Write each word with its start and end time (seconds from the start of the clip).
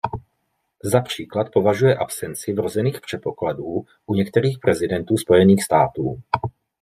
Za 0.83 1.01
příklad 1.01 1.47
považuje 1.53 1.95
absenci 1.97 2.53
vrozených 2.53 3.01
předpokladů 3.01 3.81
u 4.05 4.15
některých 4.15 4.59
prezidentů 4.61 5.17
Spojených 5.17 5.63
států. 5.63 6.21